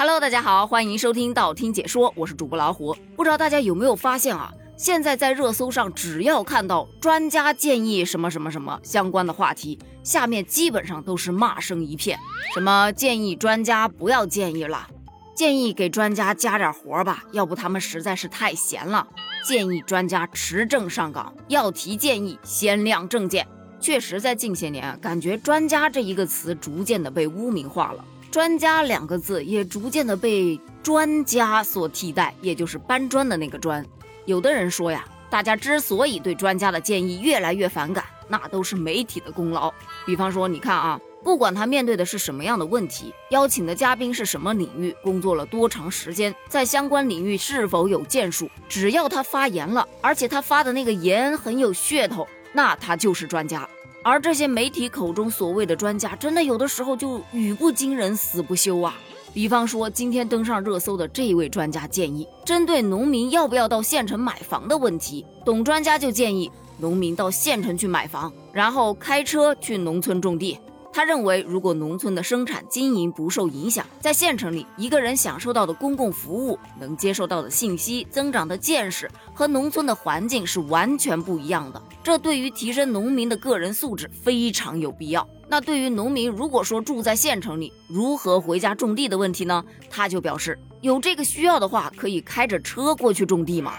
[0.00, 2.96] Hello，大家好，欢迎收听道听解说，我是主播老虎。
[3.14, 4.50] 不知道大家有没有发现啊？
[4.74, 12.18] 现在在热搜上，只要看到专家建议什么什么什么相关的话题，下面基本上都是骂声一片。
[12.54, 14.88] 什么建议专家不要建议了，
[15.34, 19.06] 建议给专家加点活吧，要不他们实在是太闲了。
[19.46, 23.46] 建议专家持证上岗，要提建议先亮证件。
[23.78, 28.02] 确实，在近些年，感觉“专家”这一个词逐渐的被污名化了。
[28.30, 33.84] 专家两个字也逐渐的被专家所替代，也就是搬砖的那个砖。
[34.24, 39.72] 有的人说呀，大家之所以对专家的建议越来越反感，那都是媒体的功劳。
[40.06, 53.68] 比方说，你看啊，不管他面对的是什么样的问题，邀请的嘉宾是什么领域，工作了多长时间，在相关领域是否有建树，只要他发言了，而且他发的那个言很有噱头，那他就是专家。
[54.02, 58.96] 而这些媒体口中所谓的专家，真的有的时候就语不惊人死不休啊！
[59.34, 70.58] 比方说今天登上热搜的这一位专家建议，针对农民要不要到县城买房的问题，董专家就建议农民到县城去买房，然后开车去农村种地。
[70.92, 81.80] 他认为，如果农村的生产经营不受影响，在县城里，一个人享受到的公共服务、能接受到的信息、增长的见识和农村的环境是完全不一样的。
[82.02, 85.26] 这对于提升农民的个人素质非常有必要。
[85.48, 89.64] 那对于农民，如果说住在县城里，如何回家种地的问题呢？
[89.88, 93.74] 他就表示，有这个需要的话，可以开着车过去种地嘛，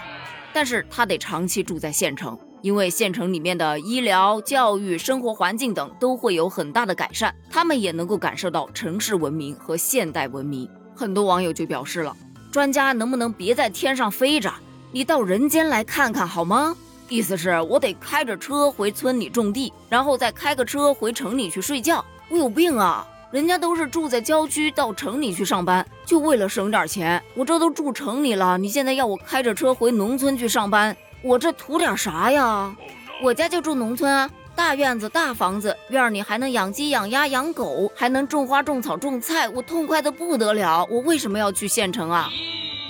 [0.52, 2.38] 但是他得长期住在县城。
[2.62, 10.68] 因为县城里面的医疗、教育、生活环境等都会有很大的改善，他们也能够感受到城市文明和现代文明。
[10.94, 12.16] 很多网友就表示了
[12.52, 14.52] ：“专家能不能别在天上飞着，
[14.92, 16.76] 你到人间来看看好吗？”
[17.08, 22.02] 意思是我得开着车回村里种地，然后再开个车回城里去睡觉。
[22.30, 23.06] 我有病啊！
[23.30, 27.22] 人家都是住在郊区，到城里去上班，就为了省点钱。
[27.34, 30.96] 我这都住城里了，你现在要我开着车回农村去上班？
[31.22, 32.74] 我这图点啥呀？
[33.22, 40.84] 我家就住农村啊，大院子、大房子，院里还能养鸡、养鸭、养狗，还能种花、种草、种菜，我痛快的不得了。
[40.90, 42.28] 我为什么要去县城啊？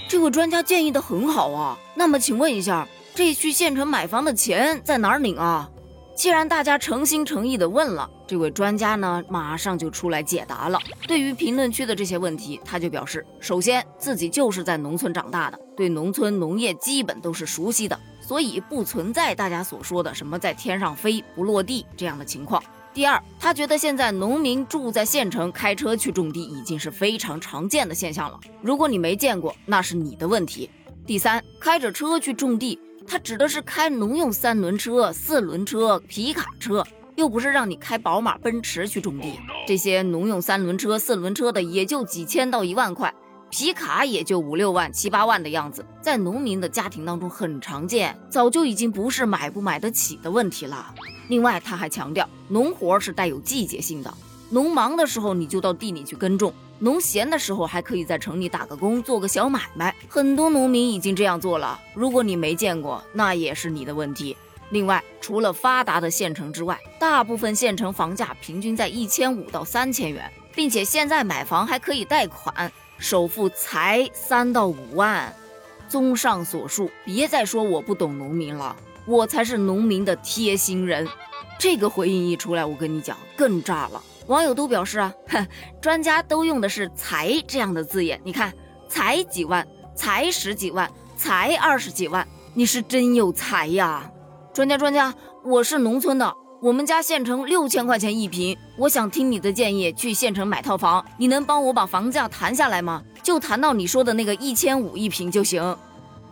[0.08, 1.78] 这位专家建议的很好啊。
[1.94, 5.68] 那么请问一下，这去县城买房的钱在哪儿领啊？
[6.14, 10.78] 既然大家诚心诚意的问了，这位专家呢，马上就出来解答了。
[11.06, 18.00] 对于评论区的这些问题，他就表示，首先自己就是在农村长大的，对农村农业基本都是熟悉的。
[18.22, 22.64] 所以不存在大家所说的什么在天上飞不落地这样的情况。
[22.94, 28.40] 第二，他觉得现在农民住在县城，开车去种地已经是非常常见的现象了。
[28.62, 30.70] 如果你没见过，那是你的问题。
[31.06, 36.82] 第三，开着车去种地，他指的是开农用三轮车、四轮车、皮卡车，
[37.22, 39.38] 又不是让你开宝马、奔驰去种地。
[39.64, 43.14] 这些农用三轮车、四轮车的也就几千到一万块。
[43.48, 50.92] 皮卡也就五六万、七八万的样子，在农民的家庭当中很常见，早就已经不是买不买得起的问题了。
[51.28, 54.12] 另外，他还强调，农活是带有季节性的，
[54.50, 59.94] 农忙的时候你就到地里去耕种，农闲的时候还可以在城里打个工，做个小买卖。
[60.08, 64.36] 很多农民已经这样做了，如果你没见过，那也是你的问题。
[64.72, 72.72] 另外，除了发达的县城之外，大部分县城房价平均在一千五到三千元，并且现在买房还可以贷款。
[72.98, 75.30] 首付才三到五万，
[75.88, 78.74] 综上所述，别再说我不懂农民了，
[79.04, 81.06] 我才是农民的贴心人。
[81.58, 85.46] 这个回应一出来，我跟你讲更炸了，网友都表示啊，哼，
[85.80, 88.54] 专家都用的是才这样的字眼，你看
[88.88, 94.08] 才几万，才十几万，才二十几万，你是真有才呀，
[94.52, 96.30] 专家专家，我是农村的。
[96.60, 103.02] 我们家县城六千块钱一平，我想听你的建议去县城买套房，你能帮我把房价谈下来吗？
[103.22, 105.62] 就谈到你说的那个一千五一平就行。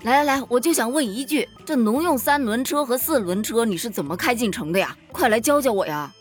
[0.02, 4.94] 来来来，我就想问一句，这农用三轮车和四轮车你是怎么开进城的呀？
[5.10, 6.12] 快来教教我呀！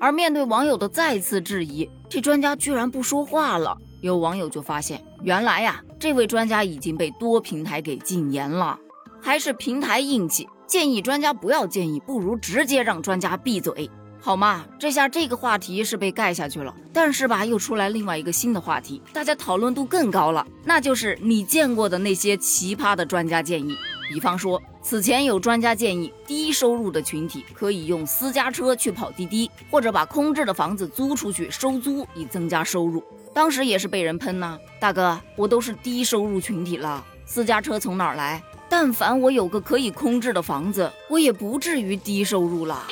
[0.00, 3.76] 而面对网友的再次质疑，这专家居然不说话了。
[4.00, 8.78] 有网友就发现，原来呀，这位专家已经被多平台给禁言了，
[9.20, 10.48] 还是平台硬气。
[10.66, 13.90] 建议专家不要建议，不如直接让专家闭嘴，
[14.20, 14.64] 好吗？
[14.78, 16.74] 这下这个话题是被盖下去了。
[16.92, 23.76] 但是吧，又出来另外一个新的话题，大家讨论度更高了，那就是你见过的那些奇葩的专家建议。
[24.08, 33.02] 比方说，此前有专家建议，低收入的群体可以用私家车去跑滴滴，或者把空置的房子租出去收租，以增加收入。
[33.32, 38.42] 当时也是被人喷呐，大哥，我都是低收入群体了，私家车从哪儿来？
[38.76, 42.82] 但凡我有个可以空置的房子，我也不至于低收入了。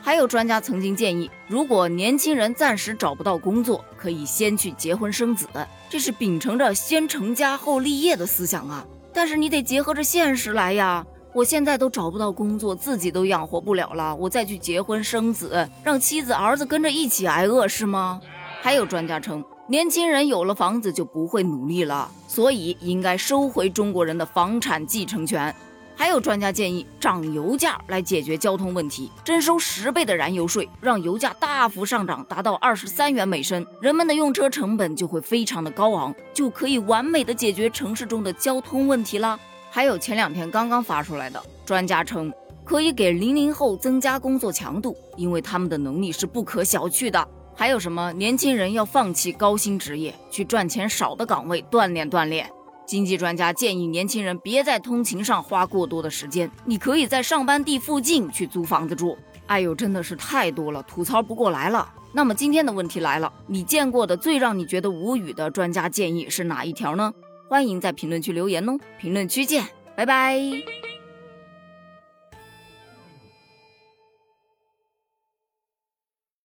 [0.00, 5.48] 还有专家曾经建议，如果年轻人暂时找不到工作，可以先去结婚生子，
[5.90, 8.86] 这是秉承着先成家后立业的思想啊。
[9.12, 11.04] 但是你得结合着现实来呀。
[11.32, 18.20] 我现在都找不到工作，自己都养活不了了，我再去结婚生子，让妻子儿子跟着一起挨饿是吗？
[18.62, 25.54] 还有专家称，年轻人有了房子就不会努力了，所以应该收回中国人的房产继承权。
[25.96, 39.38] 还有专家建议涨油价来解决交通问题，征收十倍的燃油税，让油价大幅上涨，达到二十三元每升，人们的用车成本就会非常的高昂，就可以完美的解决城市中的交通问题啦。
[39.70, 42.30] 还有前两天刚刚发出来的，专家称
[42.64, 47.26] 可以给零零后增加工作强度，因为他们的能力是不可小觑的。
[47.56, 52.50] 还有什么年轻人要放弃高薪职业，去赚钱少的岗位锻炼锻炼。
[52.86, 59.16] 经济专家建议年轻人别在通勤上花过多的时间，你可以在上班地附近去租房子住。
[59.46, 61.90] 哎呦，真的是太多了，吐槽不过来了。
[62.12, 67.12] 那么今天的问题来了，你见过的最让你觉得无语的专家建议是哪一条呢？
[67.48, 69.64] 欢迎在评论区留言哦，评论区见，
[69.96, 70.38] 拜拜。